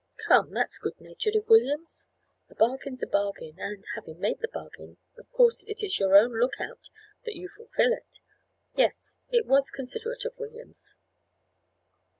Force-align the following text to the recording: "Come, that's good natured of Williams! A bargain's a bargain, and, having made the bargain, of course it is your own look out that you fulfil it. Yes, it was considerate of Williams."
"Come, 0.27 0.49
that's 0.51 0.79
good 0.79 0.99
natured 0.99 1.35
of 1.35 1.47
Williams! 1.47 2.07
A 2.49 2.55
bargain's 2.55 3.03
a 3.03 3.05
bargain, 3.05 3.59
and, 3.59 3.85
having 3.93 4.19
made 4.19 4.39
the 4.39 4.47
bargain, 4.47 4.97
of 5.15 5.29
course 5.31 5.63
it 5.67 5.83
is 5.83 5.99
your 5.99 6.15
own 6.17 6.39
look 6.39 6.59
out 6.59 6.89
that 7.23 7.35
you 7.35 7.47
fulfil 7.47 7.93
it. 7.93 8.19
Yes, 8.75 9.15
it 9.29 9.45
was 9.45 9.69
considerate 9.69 10.25
of 10.25 10.39
Williams." 10.39 10.97